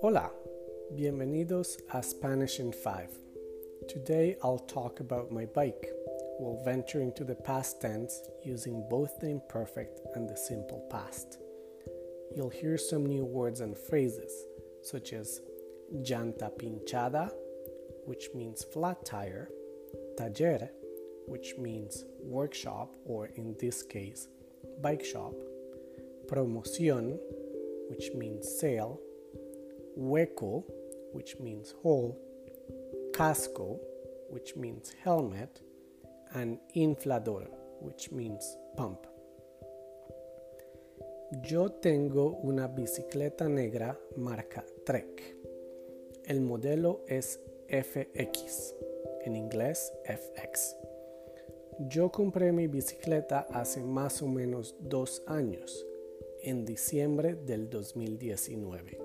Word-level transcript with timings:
Hola, 0.00 0.30
bienvenidos 0.94 1.80
a 1.92 2.02
Spanish 2.02 2.60
in 2.60 2.72
5. 2.72 3.08
Today 3.88 4.36
I'll 4.42 4.58
talk 4.58 5.00
about 5.00 5.32
my 5.32 5.46
bike. 5.46 5.88
while 6.38 6.62
venturing 6.64 7.12
to 7.12 7.24
the 7.24 7.34
past 7.34 7.80
tense 7.80 8.22
using 8.42 8.84
both 8.90 9.20
the 9.20 9.28
imperfect 9.28 10.00
and 10.14 10.28
the 10.28 10.36
simple 10.36 10.86
past. 10.90 11.38
You'll 12.34 12.48
hear 12.48 12.76
some 12.76 13.06
new 13.06 13.24
words 13.24 13.60
and 13.60 13.76
phrases, 13.76 14.32
such 14.82 15.12
as 15.12 15.40
llanta 15.94 16.50
pinchada, 16.58 17.30
which 18.06 18.30
means 18.34 18.64
flat 18.64 19.04
tire, 19.04 19.50
taller, 20.16 20.70
which 21.26 21.54
means 21.58 22.04
workshop, 22.20 22.94
or 23.04 23.26
in 23.36 23.54
this 23.60 23.82
case, 23.82 24.26
bike 24.80 25.04
shop, 25.04 25.34
promoción, 26.28 27.18
which 27.88 28.12
means 28.14 28.48
sale, 28.58 29.00
hueco, 29.98 30.64
which 31.12 31.38
means 31.40 31.74
hole, 31.82 32.18
casco, 33.12 33.78
which 34.30 34.56
means 34.56 34.92
helmet, 35.04 35.60
and 36.34 36.58
inflador, 36.74 37.46
which 37.80 38.10
means 38.10 38.56
pump. 38.76 39.06
Yo 41.42 41.68
tengo 41.68 42.38
una 42.42 42.68
bicicleta 42.68 43.48
negra 43.48 43.98
marca 44.16 44.64
Trek. 44.84 45.36
El 46.24 46.40
modelo 46.40 47.04
es 47.08 47.40
FX, 47.68 48.74
en 49.24 49.36
inglés 49.36 49.92
FX. 50.04 50.76
Yo 51.78 52.12
compré 52.12 52.52
mi 52.52 52.66
bicicleta 52.66 53.46
hace 53.50 53.82
más 53.82 54.20
o 54.20 54.28
menos 54.28 54.76
dos 54.78 55.22
años, 55.26 55.86
en 56.42 56.66
diciembre 56.66 57.34
del 57.34 57.70
2019. 57.70 59.00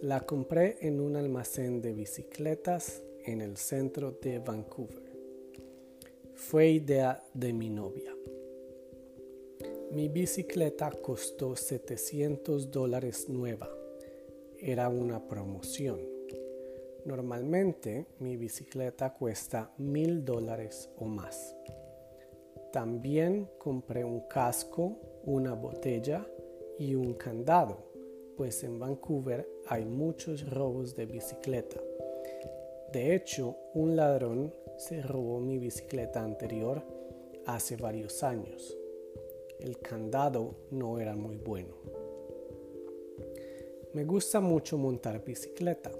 La 0.00 0.20
compré 0.20 0.78
en 0.80 0.98
un 0.98 1.16
almacén 1.16 1.82
de 1.82 1.92
bicicletas 1.92 3.02
en 3.24 3.42
el 3.42 3.58
centro 3.58 4.12
de 4.12 4.38
Vancouver. 4.38 5.12
Fue 6.34 6.70
idea 6.70 7.22
de 7.34 7.52
mi 7.52 7.68
novia. 7.68 8.16
Mi 9.92 10.08
bicicleta 10.08 10.90
costó 10.90 11.54
700 11.54 12.70
dólares 12.70 13.28
nueva. 13.28 13.68
Era 14.58 14.88
una 14.88 15.28
promoción. 15.28 16.17
Normalmente 17.08 18.06
mi 18.18 18.36
bicicleta 18.36 19.14
cuesta 19.14 19.72
mil 19.78 20.26
dólares 20.26 20.90
o 20.98 21.06
más. 21.06 21.56
También 22.70 23.48
compré 23.56 24.04
un 24.04 24.28
casco, 24.28 25.00
una 25.24 25.54
botella 25.54 26.26
y 26.78 26.94
un 26.94 27.14
candado 27.14 27.88
pues 28.36 28.62
en 28.62 28.78
Vancouver 28.78 29.48
hay 29.66 29.86
muchos 29.86 30.48
robos 30.48 30.94
de 30.94 31.06
bicicleta. 31.06 31.80
De 32.92 33.16
hecho, 33.16 33.56
un 33.72 33.96
ladrón 33.96 34.54
se 34.76 35.02
robó 35.02 35.40
mi 35.40 35.58
bicicleta 35.58 36.22
anterior 36.22 36.84
hace 37.46 37.76
varios 37.76 38.22
años. 38.22 38.78
El 39.58 39.80
candado 39.80 40.54
no 40.70 41.00
era 41.00 41.16
muy 41.16 41.36
bueno. 41.38 41.74
Me 43.94 44.04
gusta 44.04 44.40
mucho 44.40 44.76
montar 44.78 45.24
bicicleta. 45.24 45.90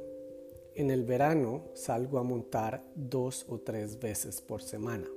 En 0.79 0.93
el 0.93 1.03
verano 1.03 1.65
salgo 1.75 2.21
a 2.21 2.23
montar 2.23 2.85
dos 2.95 3.45
o 3.49 3.59
tres 3.59 3.99
veces 3.99 4.41
por 4.41 4.63
semana. 4.63 5.09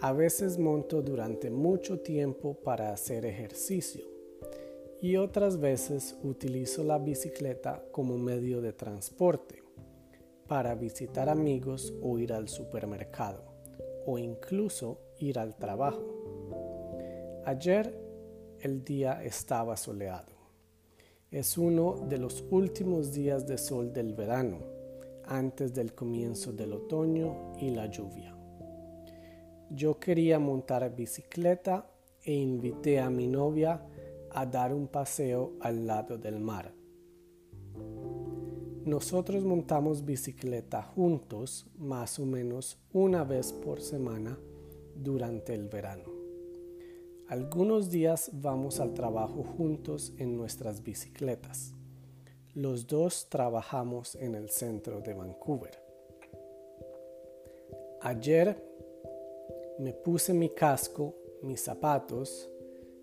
A 0.00 0.12
veces 0.12 0.58
monto 0.58 1.00
durante 1.00 1.48
mucho 1.48 2.00
tiempo 2.00 2.54
para 2.64 2.92
hacer 2.92 3.24
ejercicio 3.24 4.02
y 5.00 5.14
otras 5.14 5.60
veces 5.60 6.16
utilizo 6.24 6.82
la 6.82 6.98
bicicleta 6.98 7.84
como 7.92 8.18
medio 8.18 8.60
de 8.60 8.72
transporte 8.72 9.62
para 10.48 10.74
visitar 10.74 11.28
amigos 11.28 11.94
o 12.02 12.18
ir 12.18 12.32
al 12.32 12.48
supermercado 12.48 13.44
o 14.06 14.18
incluso 14.18 14.98
ir 15.20 15.38
al 15.38 15.54
trabajo. 15.54 16.02
Ayer 17.44 17.96
el 18.58 18.82
día 18.82 19.22
estaba 19.22 19.76
soleado. 19.76 20.37
Es 21.30 21.58
uno 21.58 22.06
de 22.08 22.16
los 22.16 22.42
últimos 22.50 23.12
días 23.12 23.46
de 23.46 23.58
sol 23.58 23.92
del 23.92 24.14
verano, 24.14 24.60
antes 25.26 25.74
del 25.74 25.92
comienzo 25.92 26.54
del 26.54 26.72
otoño 26.72 27.52
y 27.60 27.68
la 27.68 27.84
lluvia. 27.84 28.34
Yo 29.68 29.98
quería 29.98 30.38
montar 30.38 30.96
bicicleta 30.96 31.86
e 32.22 32.32
invité 32.32 32.98
a 32.98 33.10
mi 33.10 33.26
novia 33.26 33.84
a 34.30 34.46
dar 34.46 34.72
un 34.72 34.88
paseo 34.88 35.52
al 35.60 35.86
lado 35.86 36.16
del 36.16 36.40
mar. 36.40 36.72
Nosotros 38.86 39.44
montamos 39.44 40.06
bicicleta 40.06 40.82
juntos 40.82 41.66
más 41.76 42.18
o 42.18 42.24
menos 42.24 42.78
una 42.94 43.22
vez 43.22 43.52
por 43.52 43.82
semana 43.82 44.38
durante 44.94 45.52
el 45.52 45.68
verano. 45.68 46.17
Algunos 47.28 47.90
días 47.90 48.30
vamos 48.32 48.80
al 48.80 48.94
trabajo 48.94 49.44
juntos 49.44 50.14
en 50.16 50.34
nuestras 50.34 50.82
bicicletas. 50.82 51.74
Los 52.54 52.86
dos 52.86 53.28
trabajamos 53.28 54.14
en 54.14 54.34
el 54.34 54.48
centro 54.48 55.02
de 55.02 55.12
Vancouver. 55.12 55.78
Ayer 58.00 58.56
me 59.78 59.92
puse 59.92 60.32
mi 60.32 60.48
casco, 60.48 61.14
mis 61.42 61.60
zapatos, 61.60 62.48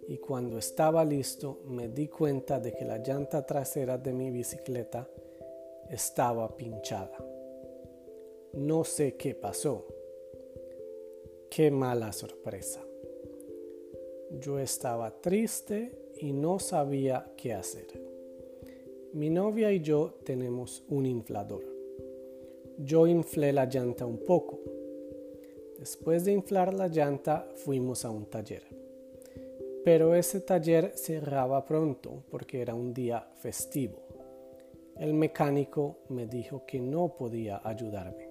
y 0.08 0.18
cuando 0.18 0.58
estaba 0.58 1.06
listo 1.06 1.62
me 1.68 1.88
di 1.90 2.08
cuenta 2.08 2.60
de 2.60 2.74
que 2.74 2.84
la 2.84 2.98
llanta 2.98 3.46
trasera 3.46 4.00
de 4.00 4.12
mi 4.12 4.32
bicicleta 4.32 5.08
estaba 5.88 6.58
pinchada. 6.58 7.24
No 8.54 8.84
sé 8.84 9.18
qué 9.18 9.36
pasó. 9.36 9.86
Qué 11.52 11.70
mala 11.70 12.12
sorpresa. 12.12 12.82
Yo 14.40 14.60
estaba 14.60 15.22
triste 15.22 16.12
y 16.20 16.34
no 16.34 16.60
sabía 16.60 17.32
qué 17.38 17.54
hacer. 17.54 17.88
Mi 19.14 19.30
novia 19.30 19.72
y 19.72 19.80
yo 19.80 20.16
tenemos 20.26 20.84
un 20.90 21.06
inflador. 21.06 21.64
Yo 22.78 23.08
inflé 23.08 23.54
la 23.54 23.66
llanta 23.66 24.06
un 24.06 24.18
poco. 24.26 24.60
Después 25.80 26.26
de 26.26 26.34
inflar 26.34 26.74
la 26.74 26.90
llanta 26.90 27.48
fuimos 27.56 28.04
a 28.04 28.10
un 28.10 28.26
taller. 28.26 28.64
Pero 29.86 30.16
ese 30.16 30.42
taller 30.42 30.92
cerraba 30.96 31.64
pronto 31.64 32.24
porque 32.30 32.62
era 32.62 32.76
un 32.76 32.94
día 32.94 33.30
festivo. 33.36 34.04
El 34.98 35.14
mecánico 35.14 36.00
me 36.10 36.28
dijo 36.28 36.66
que 36.66 36.80
no 36.80 37.16
podía 37.16 37.62
ayudarme. 37.64 38.30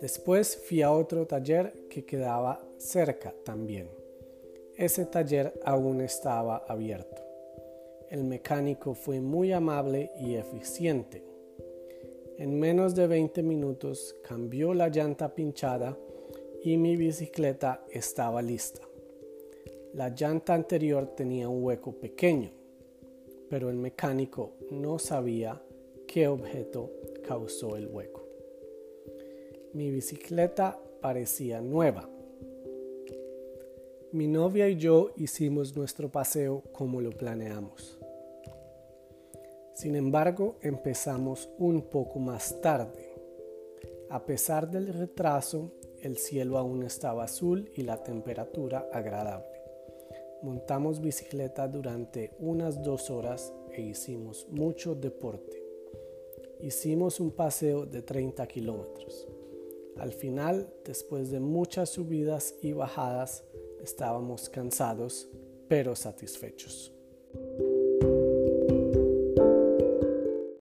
Después 0.00 0.56
fui 0.66 0.82
a 0.82 0.90
otro 0.90 1.28
taller 1.28 1.86
que 1.88 2.04
quedaba 2.04 2.60
cerca 2.76 3.32
también. 3.44 4.01
Ese 4.76 5.04
taller 5.04 5.52
aún 5.64 6.00
estaba 6.00 6.64
abierto. 6.66 7.22
El 8.10 8.24
mecánico 8.24 8.94
fue 8.94 9.20
muy 9.20 9.52
amable 9.52 10.10
y 10.18 10.34
eficiente. 10.34 11.24
En 12.38 12.58
menos 12.58 12.94
de 12.94 13.06
20 13.06 13.42
minutos 13.42 14.16
cambió 14.26 14.72
la 14.74 14.88
llanta 14.88 15.34
pinchada 15.34 15.96
y 16.62 16.76
mi 16.76 16.96
bicicleta 16.96 17.84
estaba 17.90 18.40
lista. 18.40 18.82
La 19.94 20.08
llanta 20.08 20.54
anterior 20.54 21.06
tenía 21.14 21.48
un 21.48 21.62
hueco 21.62 21.92
pequeño, 21.92 22.50
pero 23.50 23.68
el 23.68 23.76
mecánico 23.76 24.54
no 24.70 24.98
sabía 24.98 25.62
qué 26.08 26.28
objeto 26.28 26.90
causó 27.26 27.76
el 27.76 27.88
hueco. 27.88 28.26
Mi 29.74 29.90
bicicleta 29.90 30.78
parecía 31.02 31.60
nueva. 31.60 32.08
Mi 34.12 34.26
novia 34.26 34.68
y 34.68 34.76
yo 34.76 35.12
hicimos 35.16 35.74
nuestro 35.74 36.10
paseo 36.12 36.62
como 36.72 37.00
lo 37.00 37.12
planeamos. 37.12 37.98
Sin 39.72 39.96
embargo, 39.96 40.58
empezamos 40.60 41.48
un 41.56 41.88
poco 41.88 42.18
más 42.18 42.60
tarde. 42.60 43.14
A 44.10 44.26
pesar 44.26 44.70
del 44.70 44.92
retraso, 44.92 45.72
el 46.02 46.18
cielo 46.18 46.58
aún 46.58 46.82
estaba 46.82 47.24
azul 47.24 47.70
y 47.74 47.84
la 47.84 48.02
temperatura 48.02 48.86
agradable. 48.92 49.62
Montamos 50.42 51.00
bicicleta 51.00 51.66
durante 51.66 52.32
unas 52.38 52.82
dos 52.82 53.08
horas 53.08 53.50
e 53.72 53.80
hicimos 53.80 54.46
mucho 54.50 54.94
deporte. 54.94 55.62
Hicimos 56.60 57.18
un 57.18 57.30
paseo 57.30 57.86
de 57.86 58.02
30 58.02 58.46
kilómetros. 58.46 59.26
Al 59.98 60.12
final, 60.12 60.72
después 60.84 61.30
de 61.30 61.40
muchas 61.40 61.90
subidas 61.90 62.54
y 62.62 62.72
bajadas, 62.72 63.44
estábamos 63.82 64.48
cansados, 64.48 65.28
pero 65.68 65.94
satisfechos. 65.94 66.92